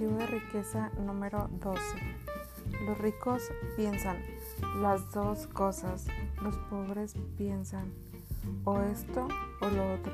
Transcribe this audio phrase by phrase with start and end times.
[0.00, 1.78] Archivo de riqueza número 12.
[2.86, 3.42] Los ricos
[3.76, 4.16] piensan
[4.80, 6.06] las dos cosas.
[6.42, 7.92] Los pobres piensan
[8.64, 9.28] o esto
[9.60, 10.12] o lo otro.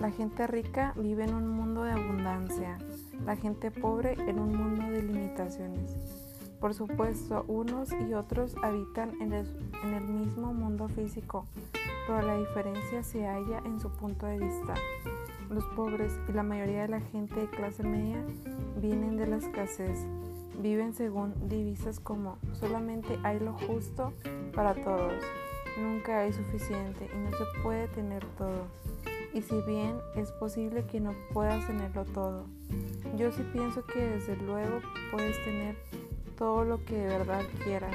[0.00, 2.76] La gente rica vive en un mundo de abundancia.
[3.24, 5.94] La gente pobre en un mundo de limitaciones.
[6.58, 11.46] Por supuesto, unos y otros habitan en el, en el mismo mundo físico,
[12.08, 14.74] pero la diferencia se halla en su punto de vista.
[15.50, 18.22] Los pobres y la mayoría de la gente de clase media
[18.80, 20.06] vienen de la escasez.
[20.60, 24.12] Viven según divisas como solamente hay lo justo
[24.54, 25.22] para todos.
[25.80, 28.66] Nunca hay suficiente y no se puede tener todo.
[29.32, 32.46] Y si bien es posible que no puedas tenerlo todo,
[33.16, 34.80] yo sí pienso que desde luego
[35.10, 35.76] puedes tener
[36.36, 37.94] todo lo que de verdad quieras.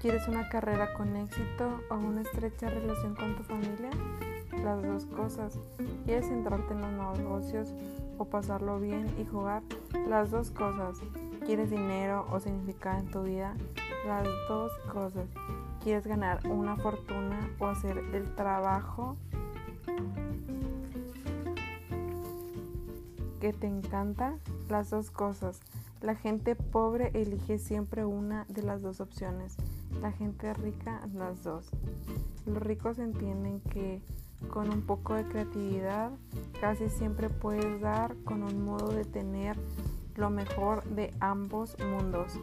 [0.00, 3.90] ¿Quieres una carrera con éxito o una estrecha relación con tu familia?
[4.64, 5.58] Las dos cosas.
[6.06, 7.74] ¿Quieres centrarte en los negocios
[8.18, 9.62] o pasarlo bien y jugar?
[10.08, 10.98] Las dos cosas.
[11.44, 13.54] ¿Quieres dinero o significado en tu vida?
[14.06, 15.28] Las dos cosas.
[15.82, 19.16] ¿Quieres ganar una fortuna o hacer el trabajo
[23.40, 24.38] que te encanta?
[24.70, 25.60] Las dos cosas.
[26.00, 29.56] La gente pobre elige siempre una de las dos opciones.
[30.00, 31.70] La gente rica las dos.
[32.46, 34.02] Los ricos entienden que
[34.54, 36.12] con un poco de creatividad,
[36.60, 39.56] casi siempre puedes dar con un modo de tener
[40.14, 42.34] lo mejor de ambos mundos.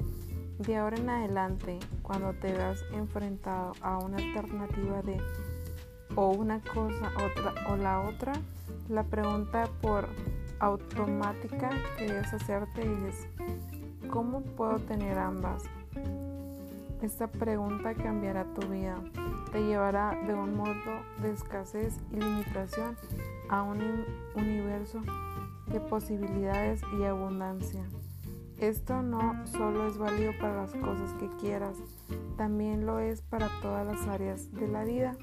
[0.60, 5.22] De ahora en adelante, cuando te veas enfrentado a una alternativa de
[6.18, 8.34] o una cosa otra o la otra,
[8.90, 10.10] la pregunta por
[10.60, 13.26] automática que debes hacerte es
[14.10, 15.64] ¿cómo puedo tener ambas?
[17.02, 19.02] Esta pregunta cambiará tu vida,
[19.52, 22.96] te llevará de un modo de escasez y limitación
[23.50, 25.02] a un universo
[25.66, 27.84] de posibilidades y abundancia.
[28.60, 31.76] Esto no solo es válido para las cosas que quieras,
[32.38, 35.18] también lo es para todas las áreas de la vida.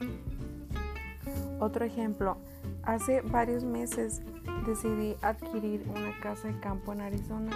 [1.60, 2.38] Otro ejemplo,
[2.82, 4.20] hace varios meses
[4.66, 7.52] decidí adquirir una casa de campo en Arizona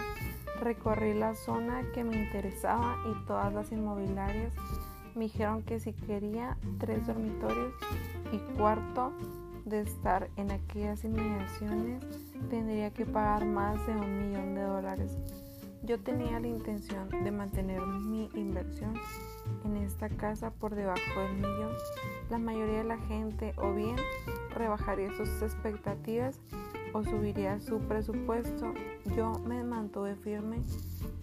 [0.62, 4.54] Recorrí la zona que me interesaba y todas las inmobiliarias
[5.16, 7.74] me dijeron que si quería tres dormitorios
[8.30, 9.12] y cuarto
[9.64, 12.04] de estar en aquellas inmediaciones
[12.48, 15.18] tendría que pagar más de un millón de dólares.
[15.82, 18.94] Yo tenía la intención de mantener mi inversión
[19.64, 21.72] en esta casa por debajo del millón.
[22.30, 23.96] La mayoría de la gente o bien
[24.54, 26.38] rebajaría sus expectativas
[26.92, 28.74] o subiría su presupuesto.
[29.16, 30.62] Yo me mantuve firme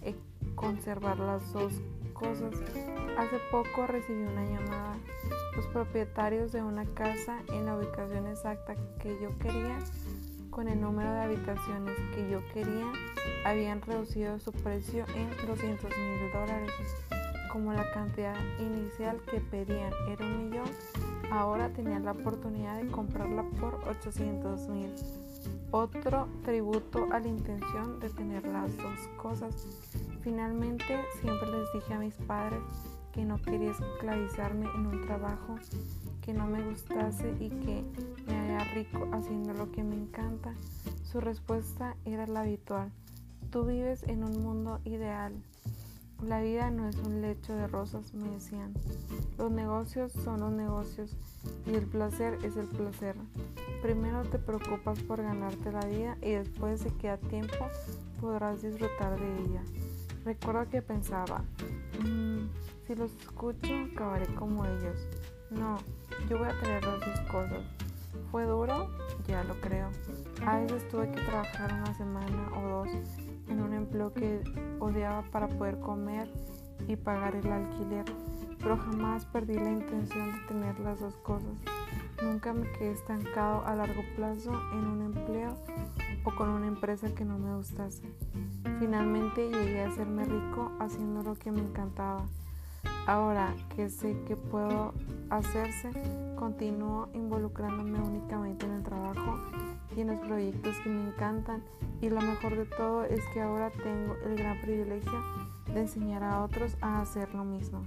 [0.02, 0.16] en
[0.56, 1.74] conservar las dos
[2.14, 2.54] cosas.
[3.18, 4.98] Hace poco recibí una llamada.
[5.56, 9.78] Los propietarios de una casa en la ubicación exacta que yo quería,
[10.50, 12.92] con el número de habitaciones que yo quería,
[13.46, 16.72] habían reducido su precio en 200 mil dólares.
[17.52, 20.70] Como la cantidad inicial que pedían era un millón,
[21.32, 24.94] ahora tenían la oportunidad de comprarla por 800 mil
[25.72, 29.68] otro tributo a la intención de tener las dos cosas.
[30.22, 32.62] Finalmente, siempre les dije a mis padres
[33.12, 35.58] que no quería esclavizarme en un trabajo
[36.22, 37.84] que no me gustase y que
[38.28, 40.54] me haría rico haciendo lo que me encanta.
[41.04, 42.92] Su respuesta era la habitual.
[43.50, 45.34] Tú vives en un mundo ideal.
[46.28, 48.74] La vida no es un lecho de rosas, me decían.
[49.38, 51.16] Los negocios son los negocios
[51.66, 53.16] y el placer es el placer.
[53.82, 57.56] Primero te preocupas por ganarte la vida y después de que tiempo
[58.20, 59.64] podrás disfrutar de ella.
[60.26, 61.46] Recuerdo que pensaba,
[62.04, 62.50] mm,
[62.86, 65.08] si los escucho acabaré como ellos.
[65.52, 65.78] No,
[66.30, 67.64] yo voy a tener las dos cosas.
[68.30, 68.90] ¿Fue duro?
[69.30, 69.90] Ya lo creo.
[70.44, 72.90] A veces tuve que trabajar una semana o dos
[73.48, 74.42] en un empleo que
[74.80, 76.28] odiaba para poder comer
[76.88, 78.06] y pagar el alquiler,
[78.58, 81.62] pero jamás perdí la intención de tener las dos cosas.
[82.24, 85.56] Nunca me quedé estancado a largo plazo en un empleo
[86.26, 88.02] o con una empresa que no me gustase.
[88.80, 92.26] Finalmente llegué a hacerme rico haciendo lo que me encantaba.
[93.10, 94.94] Ahora que sé que puedo
[95.32, 95.90] hacerse,
[96.36, 99.40] continúo involucrándome únicamente en el trabajo
[99.98, 101.64] y en los proyectos que me encantan
[102.02, 105.24] y lo mejor de todo es que ahora tengo el gran privilegio
[105.74, 107.82] de enseñar a otros a hacer lo mismo.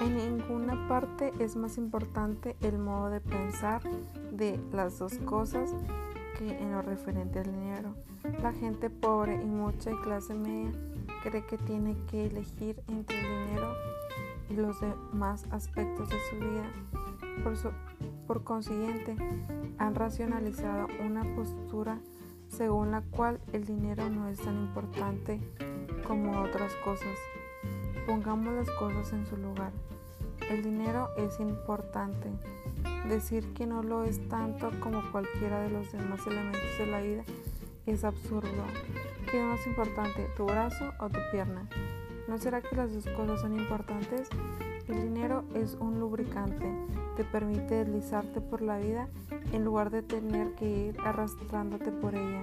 [0.00, 3.80] En ninguna parte es más importante el modo de pensar
[4.32, 5.72] de las dos cosas
[6.40, 7.94] en lo referente al dinero.
[8.42, 10.72] La gente pobre y mucha clase media
[11.22, 13.74] cree que tiene que elegir entre el dinero
[14.50, 16.70] y los demás aspectos de su vida.
[18.26, 19.16] Por consiguiente,
[19.78, 21.98] han racionalizado una postura
[22.48, 25.40] según la cual el dinero no es tan importante
[26.06, 27.18] como otras cosas.
[28.06, 29.72] Pongamos las cosas en su lugar.
[30.50, 32.30] El dinero es importante.
[33.06, 37.22] Decir que no lo es tanto como cualquiera de los demás elementos de la vida
[37.86, 38.64] es absurdo.
[39.30, 41.68] ¿Qué es más importante, tu brazo o tu pierna?
[42.28, 44.28] ¿No será que las dos cosas son importantes?
[44.88, 46.66] El dinero es un lubricante,
[47.16, 49.08] te permite deslizarte por la vida
[49.52, 52.42] en lugar de tener que ir arrastrándote por ella.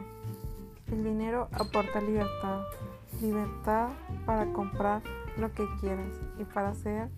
[0.92, 2.62] El dinero aporta libertad,
[3.19, 3.90] libertad
[4.28, 5.01] para comprar
[5.38, 7.10] lo que quieras y para hacer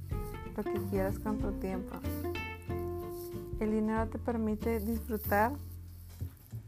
[0.58, 1.96] lo que quieras con tu tiempo.
[3.60, 5.54] El dinero te permite disfrutar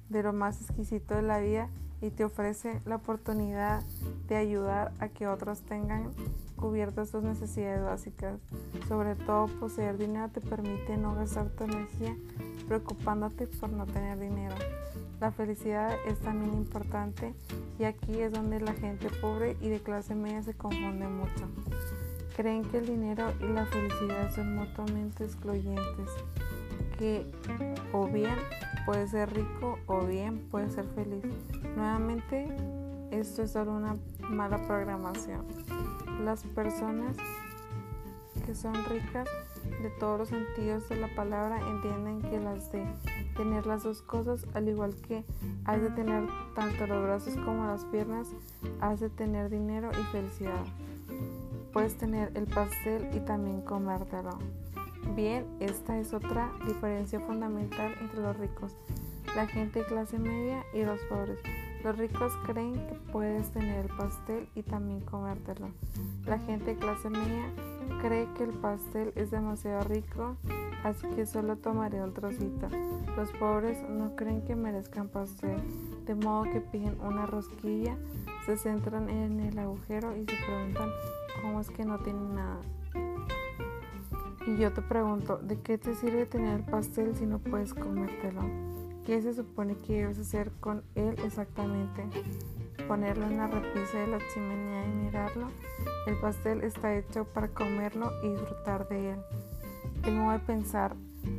[0.09, 1.69] de lo más exquisito de la vida
[2.01, 3.83] y te ofrece la oportunidad
[4.27, 6.11] de ayudar a que otros tengan
[6.55, 8.39] cubiertas sus necesidades básicas.
[8.87, 12.15] Sobre todo, poseer dinero te permite no gastar tu energía
[12.67, 14.55] preocupándote por no tener dinero.
[15.19, 17.33] La felicidad es también importante
[17.79, 21.47] y aquí es donde la gente pobre y de clase media se confunde mucho.
[22.39, 26.09] Creen que el dinero y la felicidad son mutuamente excluyentes,
[26.97, 27.29] que
[27.91, 28.37] o bien
[28.85, 31.25] puede ser rico o bien puede ser feliz.
[31.75, 32.47] Nuevamente,
[33.11, 35.45] esto es solo una mala programación.
[36.23, 37.17] Las personas
[38.45, 39.27] que son ricas
[39.81, 42.85] de todos los sentidos de la palabra entienden que las de
[43.35, 45.25] tener las dos cosas, al igual que
[45.65, 46.25] has de tener
[46.55, 48.29] tanto los brazos como las piernas,
[48.79, 50.63] has de tener dinero y felicidad.
[51.73, 54.39] Puedes tener el pastel y también comértelo.
[55.15, 58.75] Bien, esta es otra diferencia fundamental entre los ricos,
[59.35, 61.39] la gente de clase media y los pobres.
[61.83, 65.69] Los ricos creen que puedes tener el pastel y también comértelo.
[66.25, 67.45] La gente de clase media
[68.01, 70.35] cree que el pastel es demasiado rico,
[70.83, 72.67] así que solo tomaré un trocito.
[73.15, 75.61] Los pobres no creen que merezcan pastel,
[76.05, 77.97] de modo que piden una rosquilla,
[78.45, 80.89] se centran en el agujero y se preguntan
[81.41, 82.61] cómo es que no tienen nada.
[84.47, 88.41] Y yo te pregunto, ¿de qué te sirve tener el pastel si no puedes comértelo?
[89.05, 92.03] ¿Qué se supone que debes hacer con él exactamente?
[92.87, 95.47] Ponerlo en la repisa de la chimenea y mirarlo.
[96.07, 99.19] El pastel está hecho para comerlo y disfrutar de él.
[100.05, 100.95] El modo de pensar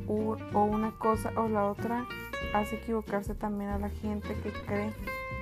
[0.06, 2.06] o una cosa o la otra
[2.54, 4.92] hace equivocarse también a la gente que cree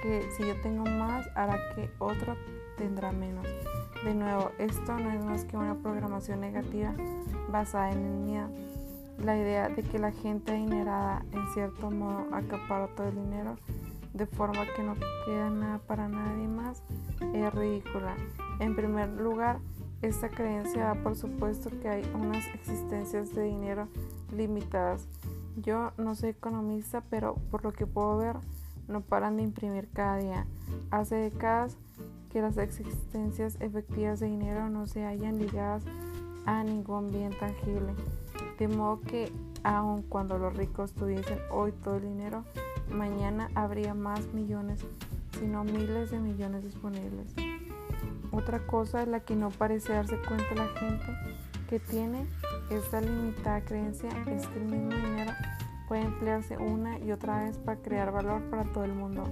[0.03, 2.37] que si yo tengo más hará que otro
[2.79, 3.47] tendrá menos.
[4.05, 6.95] De nuevo, esto no es más que una programación negativa
[7.51, 8.49] basada en el miedo.
[9.19, 13.57] La idea de que la gente adinerada en cierto modo acapara todo el dinero
[14.15, 14.95] de forma que no
[15.27, 16.83] queda nada para nadie más
[17.35, 18.15] es ridícula.
[18.61, 19.59] En primer lugar,
[20.01, 23.89] esta creencia da por supuesto que hay unas existencias de dinero
[24.33, 25.09] limitadas.
[25.57, 28.37] Yo no soy economista, pero por lo que puedo ver,
[28.87, 30.47] no paran de imprimir cada día.
[30.91, 31.77] Hace décadas
[32.31, 35.85] que las existencias efectivas de dinero no se hayan ligadas
[36.47, 37.95] a ningún bien tangible.
[38.59, 39.33] De modo que
[39.63, 42.45] aun cuando los ricos tuviesen hoy todo el dinero,
[42.91, 44.85] mañana habría más millones,
[45.39, 47.35] sino miles de millones disponibles.
[48.31, 51.07] Otra cosa de la que no parece darse cuenta la gente
[51.69, 52.27] que tiene
[52.71, 55.33] esta limitada creencia es que el mismo dinero
[55.87, 59.25] puede emplearse una y otra vez para crear valor para todo el mundo.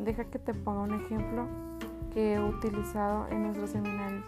[0.00, 1.46] Deja que te ponga un ejemplo
[2.18, 4.24] he utilizado en nuestros seminarios.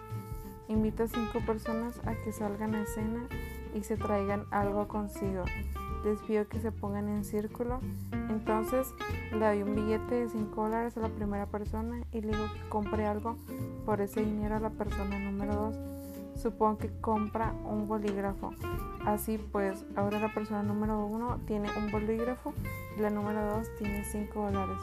[0.67, 3.27] Invita a cinco personas a que salgan a escena
[3.75, 5.43] y se traigan algo consigo.
[6.05, 7.79] Les pido que se pongan en círculo.
[8.29, 8.87] Entonces
[9.31, 12.69] le doy un billete de 5 dólares a la primera persona y le digo que
[12.69, 13.37] compre algo
[13.85, 16.41] por ese dinero a la persona número 2.
[16.41, 18.51] Supongo que compra un bolígrafo.
[19.05, 22.53] Así pues, ahora la persona número 1 tiene un bolígrafo
[22.97, 24.77] y la número 2 tiene 5 dólares.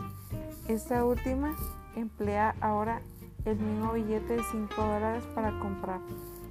[0.69, 1.57] Esta última
[2.01, 3.01] emplea ahora
[3.45, 6.01] el mismo billete de 5 dólares para comprar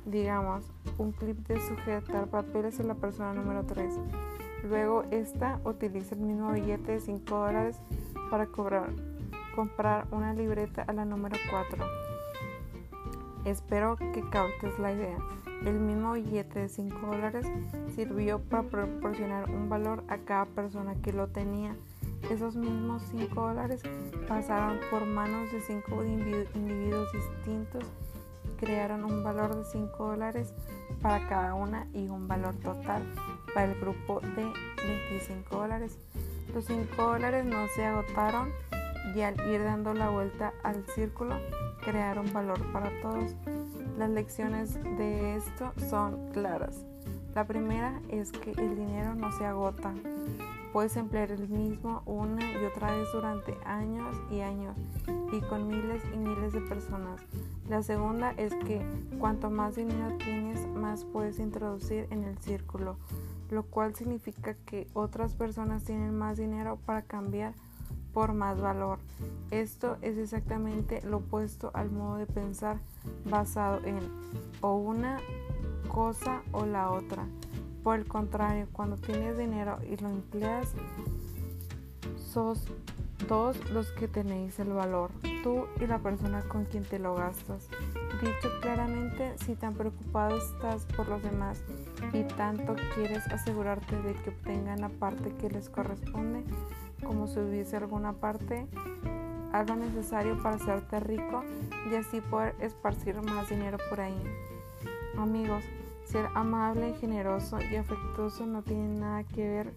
[0.08, 3.94] digamos, un clip de sujetar papeles en la persona número 3.
[4.64, 7.78] Luego esta utiliza el mismo billete de 5 dólares
[8.32, 8.90] para cobrar,
[9.56, 11.86] comprar una libreta a la número 4.
[13.46, 15.18] Espero que captes la idea.
[15.66, 17.46] El mismo billete de 5 dólares
[17.96, 21.76] sirvió para proporcionar un valor a cada persona que lo tenía.
[22.30, 23.82] Esos mismos 5 dólares
[24.28, 27.84] pasaron por manos de 5 individuos distintos
[28.58, 30.54] crearon un valor de 5 dólares
[31.02, 33.04] para cada una y un valor total
[33.54, 34.52] para el grupo de
[35.10, 35.98] 25 dólares.
[36.54, 38.50] Los 5 dólares no se agotaron
[39.16, 41.36] y al ir dando la vuelta al círculo
[41.84, 43.36] crearon valor para todos.
[43.98, 46.86] Las lecciones de esto son claras.
[47.34, 49.94] La primera es que el dinero no se agota.
[50.74, 54.78] Puedes emplear el mismo una y otra vez durante años y años
[55.32, 57.22] y con miles y miles de personas.
[57.70, 58.82] La segunda es que
[59.20, 62.98] cuanto más dinero tienes, más puedes introducir en el círculo,
[63.50, 67.54] lo cual significa que otras personas tienen más dinero para cambiar
[68.14, 69.00] por más valor.
[69.52, 72.80] Esto es exactamente lo opuesto al modo de pensar
[73.30, 74.00] basado en
[74.62, 75.20] o una
[75.88, 77.26] cosa o la otra.
[77.88, 80.74] Por el contrario, cuando tienes dinero y lo empleas,
[82.18, 82.68] sos
[83.30, 85.10] dos los que tenéis el valor,
[85.42, 87.70] tú y la persona con quien te lo gastas.
[88.22, 91.64] Dicho claramente, si tan preocupado estás por los demás
[92.12, 96.44] y tanto quieres asegurarte de que obtengan la parte que les corresponde,
[97.06, 98.68] como si hubiese alguna parte,
[99.54, 101.42] haz lo necesario para hacerte rico
[101.90, 104.22] y así poder esparcir más dinero por ahí.
[105.18, 105.64] Amigos,
[106.08, 109.74] ser amable, generoso y afectuoso no tiene nada que ver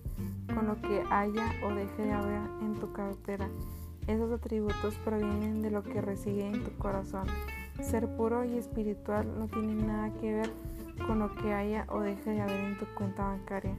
[0.54, 3.48] con lo que haya o deje de haber en tu cartera.
[4.06, 7.26] Esos atributos provienen de lo que reside en tu corazón.
[7.80, 10.52] Ser puro y espiritual no tiene nada que ver
[11.06, 13.74] con lo que haya o deje de haber en tu cuenta bancaria.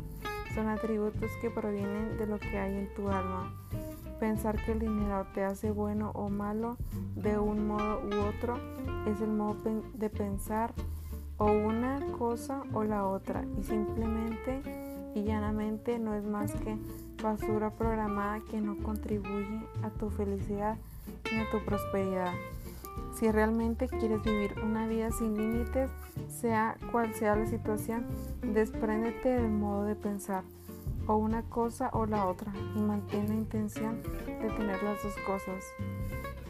[0.53, 3.53] Son atributos que provienen de lo que hay en tu alma.
[4.19, 6.77] Pensar que el dinero te hace bueno o malo
[7.15, 8.57] de un modo u otro
[9.07, 9.57] es el modo
[9.93, 10.73] de pensar
[11.41, 14.61] o una cosa o la otra y simplemente
[15.15, 16.77] y llanamente no es más que
[17.21, 20.77] basura programada que no contribuye a tu felicidad
[21.31, 22.31] ni a tu prosperidad.
[23.15, 25.89] Si realmente quieres vivir una vida sin límites,
[26.29, 28.05] sea cual sea la situación,
[28.43, 30.43] despréndete del modo de pensar
[31.07, 35.63] o una cosa o la otra y mantén la intención de tener las dos cosas.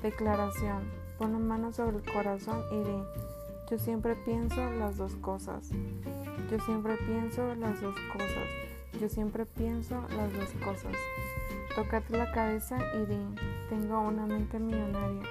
[0.03, 0.83] Declaración.
[1.17, 3.30] Pon la mano sobre el corazón y di
[3.71, 5.69] yo siempre pienso las dos cosas.
[6.51, 8.49] Yo siempre pienso las dos cosas.
[8.99, 10.91] Yo siempre pienso las dos cosas.
[11.73, 13.17] Tócate la cabeza y di,
[13.69, 15.23] tengo una mente millonaria.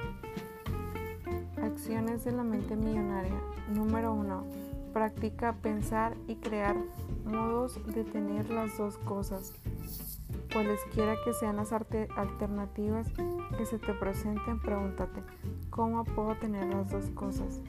[1.62, 3.38] Acciones de la mente millonaria.
[3.74, 4.46] Número 1.
[4.94, 6.76] Practica pensar y crear
[7.26, 9.52] modos de tener las dos cosas.
[10.50, 13.06] Cualesquiera que sean las alternativas
[13.58, 15.22] que se te presenten, pregúntate,
[15.68, 17.60] ¿cómo puedo tener las dos cosas?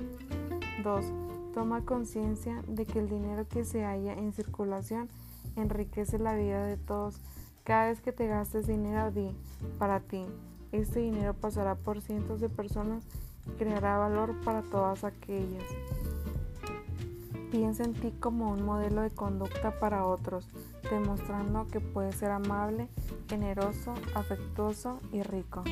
[0.84, 1.06] 2.
[1.54, 5.10] Toma conciencia de que el dinero que se halla en circulación
[5.56, 7.20] enriquece la vida de todos.
[7.64, 9.36] Cada vez que te gastes dinero, di
[9.78, 10.26] para ti.
[10.72, 13.04] Este dinero pasará por cientos de personas
[13.48, 15.66] y creará valor para todas aquellas.
[17.52, 20.48] Piensa en ti como un modelo de conducta para otros,
[20.90, 22.88] demostrando que puedes ser amable,
[23.28, 25.64] generoso, afectuoso y rico.